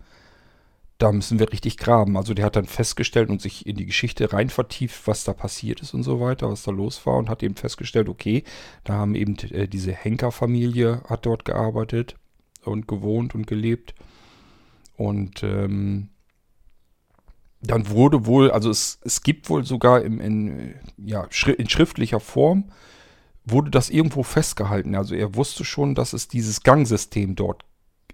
[0.98, 2.18] da müssen wir richtig graben.
[2.18, 5.82] Also der hat dann festgestellt und sich in die Geschichte rein vertieft, was da passiert
[5.82, 8.44] ist und so weiter, was da los war und hat eben festgestellt, okay,
[8.84, 12.16] da haben eben äh, diese Henkerfamilie hat dort gearbeitet
[12.64, 13.94] und gewohnt und gelebt.
[14.96, 16.10] Und ähm,
[17.62, 21.28] dann wurde wohl, also es, es gibt wohl sogar im, in, ja,
[21.58, 22.72] in schriftlicher Form,
[23.46, 24.96] wurde das irgendwo festgehalten.
[24.96, 27.64] Also er wusste schon, dass es dieses Gangsystem dort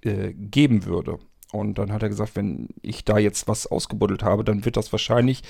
[0.01, 1.19] äh, geben würde.
[1.51, 4.91] Und dann hat er gesagt, wenn ich da jetzt was ausgebuddelt habe, dann wird das
[4.91, 5.43] wahrscheinlich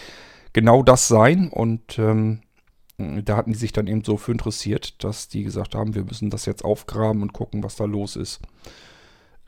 [0.51, 1.49] genau das sein.
[1.49, 2.41] Und ähm,
[2.97, 6.29] da hatten die sich dann eben so für interessiert, dass die gesagt haben, wir müssen
[6.29, 8.41] das jetzt aufgraben und gucken, was da los ist.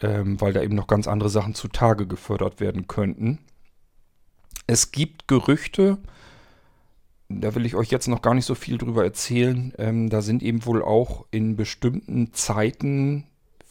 [0.01, 3.39] Ähm, weil da eben noch ganz andere Sachen zutage gefördert werden könnten.
[4.67, 5.97] Es gibt Gerüchte,
[7.29, 9.73] da will ich euch jetzt noch gar nicht so viel drüber erzählen.
[9.77, 13.25] Ähm, da sind eben wohl auch in bestimmten Zeiten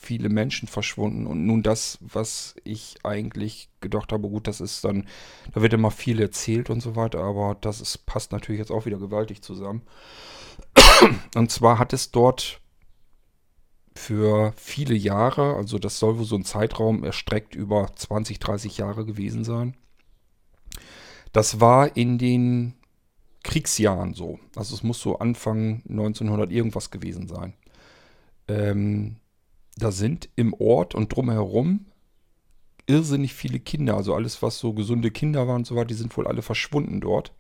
[0.04, 1.26] viele Menschen verschwunden.
[1.26, 5.06] Und nun das, was ich eigentlich gedacht habe, gut, das ist dann,
[5.52, 8.86] da wird immer viel erzählt und so weiter, aber das ist, passt natürlich jetzt auch
[8.86, 9.82] wieder gewaltig zusammen.
[11.34, 12.60] Und zwar hat es dort
[13.96, 19.04] für viele Jahre, also das soll wohl so ein Zeitraum erstreckt über 20, 30 Jahre
[19.04, 19.76] gewesen sein.
[21.34, 22.74] Das war in den
[23.42, 24.38] Kriegsjahren so.
[24.54, 27.54] Also es muss so Anfang 1900 irgendwas gewesen sein.
[28.46, 29.16] Ähm,
[29.76, 31.86] da sind im Ort und drumherum
[32.86, 33.96] irrsinnig viele Kinder.
[33.96, 37.00] Also alles, was so gesunde Kinder waren und so weiter, die sind wohl alle verschwunden
[37.00, 37.32] dort.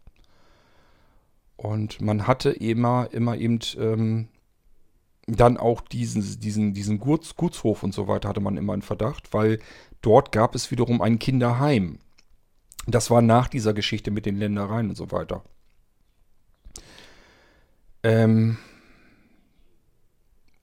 [1.56, 4.26] Und man hatte immer, immer eben ähm,
[5.28, 9.32] dann auch diesen, diesen, diesen Guts, Gutshof und so weiter hatte man immer einen Verdacht,
[9.32, 9.60] weil
[10.02, 12.00] dort gab es wiederum ein Kinderheim.
[12.86, 15.42] Das war nach dieser Geschichte mit den Ländereien und so weiter.
[18.02, 18.58] Ähm,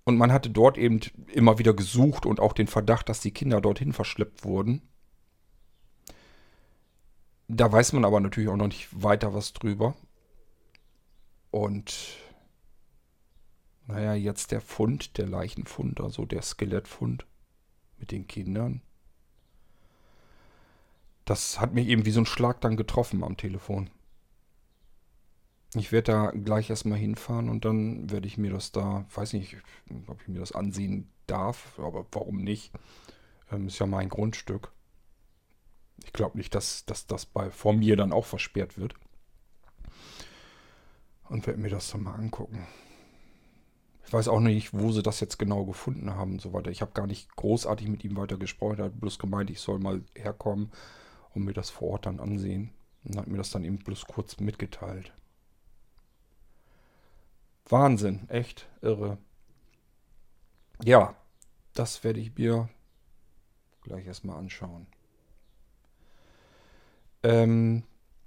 [0.03, 0.99] und man hatte dort eben
[1.33, 4.81] immer wieder gesucht und auch den Verdacht, dass die Kinder dorthin verschleppt wurden.
[7.47, 9.95] Da weiß man aber natürlich auch noch nicht weiter was drüber.
[11.49, 12.17] Und
[13.87, 17.25] naja, jetzt der Fund, der Leichenfund, also der Skelettfund
[17.97, 18.81] mit den Kindern.
[21.31, 23.89] Das hat mich eben wie so ein Schlag dann getroffen am Telefon.
[25.75, 29.55] Ich werde da gleich erstmal hinfahren und dann werde ich mir das da, weiß nicht,
[30.07, 32.73] ob ich mir das ansehen darf, aber warum nicht?
[33.49, 34.73] Ähm, ist ja mein Grundstück.
[36.03, 38.95] Ich glaube nicht, dass, dass das bei, vor mir dann auch versperrt wird.
[41.29, 42.67] Und werde mir das dann mal angucken.
[44.05, 46.71] Ich weiß auch nicht, wo sie das jetzt genau gefunden haben und so weiter.
[46.71, 48.79] Ich habe gar nicht großartig mit ihm weiter gesprochen.
[48.79, 50.73] Er hat bloß gemeint, ich soll mal herkommen
[51.33, 52.71] und mir das vor Ort dann ansehen.
[53.03, 55.11] Und hat mir das dann eben bloß kurz mitgeteilt.
[57.67, 59.17] Wahnsinn, echt irre.
[60.83, 61.15] Ja,
[61.73, 62.69] das werde ich mir
[63.81, 64.87] gleich erstmal anschauen.
[67.23, 67.83] Ähm,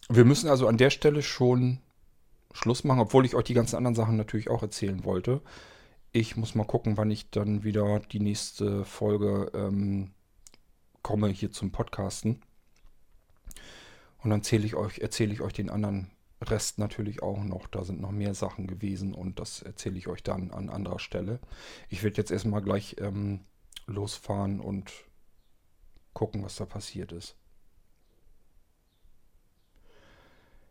[0.09, 1.79] wir müssen also an der Stelle schon
[2.53, 5.41] Schluss machen, obwohl ich euch die ganzen anderen Sachen natürlich auch erzählen wollte.
[6.13, 10.13] Ich muss mal gucken, wann ich dann wieder die nächste Folge ähm,
[11.03, 12.41] komme hier zum Podcasten.
[14.25, 16.11] Und dann erzähle ich euch, erzähle ich euch den anderen
[16.41, 17.67] Rest natürlich auch noch.
[17.67, 21.41] Da sind noch mehr Sachen gewesen und das erzähle ich euch dann an anderer Stelle.
[21.91, 23.41] Ich werde jetzt erstmal gleich ähm,
[23.87, 24.91] losfahren und
[26.15, 27.37] gucken, was da passiert ist.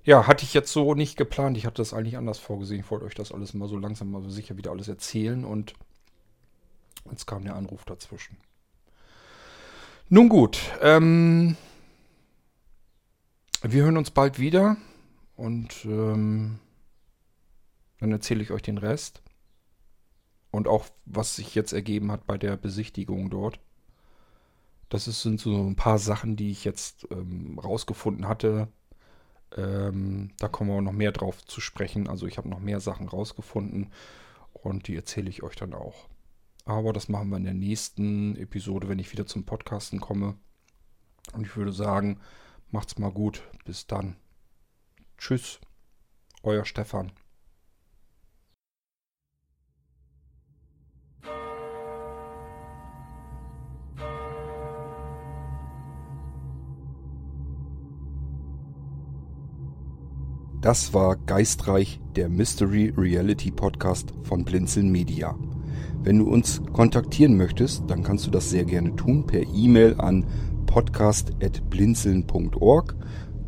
[0.03, 1.55] Ja, hatte ich jetzt so nicht geplant.
[1.55, 2.81] Ich hatte das eigentlich anders vorgesehen.
[2.81, 5.75] Ich wollte euch das alles mal so langsam, mal so sicher wieder alles erzählen und
[7.09, 8.37] jetzt kam der Anruf dazwischen.
[10.09, 11.55] Nun gut, ähm,
[13.71, 14.77] wir hören uns bald wieder.
[15.35, 16.59] Und ähm,
[17.99, 19.21] dann erzähle ich euch den Rest.
[20.51, 23.59] Und auch, was sich jetzt ergeben hat bei der Besichtigung dort.
[24.89, 28.67] Das ist, sind so ein paar Sachen, die ich jetzt ähm, rausgefunden hatte.
[29.55, 32.07] Ähm, da kommen wir noch mehr drauf zu sprechen.
[32.07, 33.91] Also ich habe noch mehr Sachen rausgefunden
[34.51, 36.07] und die erzähle ich euch dann auch.
[36.65, 40.35] Aber das machen wir in der nächsten Episode, wenn ich wieder zum Podcasten komme.
[41.33, 42.19] Und ich würde sagen,
[42.73, 43.43] macht's mal gut.
[43.65, 44.17] Bis dann.
[45.17, 45.61] Tschüss,
[46.41, 47.11] euer Stefan.
[60.61, 65.37] Das war Geistreich, der Mystery Reality Podcast von Blinzeln Media.
[66.01, 70.25] Wenn du uns kontaktieren möchtest, dann kannst du das sehr gerne tun per E-Mail an
[70.73, 72.95] podcast.blinzeln.org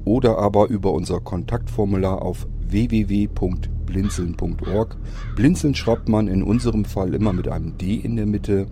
[0.05, 4.97] oder aber über unser Kontaktformular auf www.blinzeln.org.
[5.35, 8.67] Blinzeln schreibt man in unserem Fall immer mit einem D in der Mitte.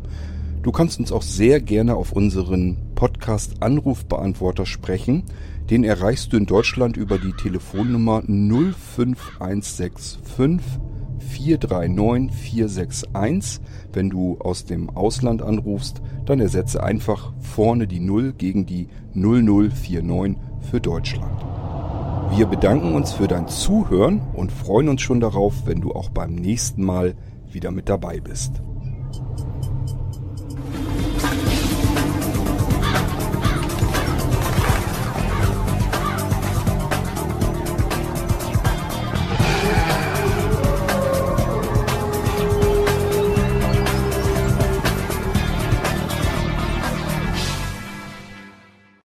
[0.62, 5.24] Du kannst uns auch sehr gerne auf unseren Podcast Anrufbeantworter sprechen.
[5.72, 10.83] Den erreichst du in Deutschland über die Telefonnummer 05165
[11.24, 13.62] 439 461.
[13.92, 20.38] Wenn du aus dem Ausland anrufst, dann ersetze einfach vorne die 0 gegen die 0049
[20.70, 21.44] für Deutschland.
[22.36, 26.34] Wir bedanken uns für dein Zuhören und freuen uns schon darauf, wenn du auch beim
[26.34, 27.16] nächsten Mal
[27.52, 28.62] wieder mit dabei bist.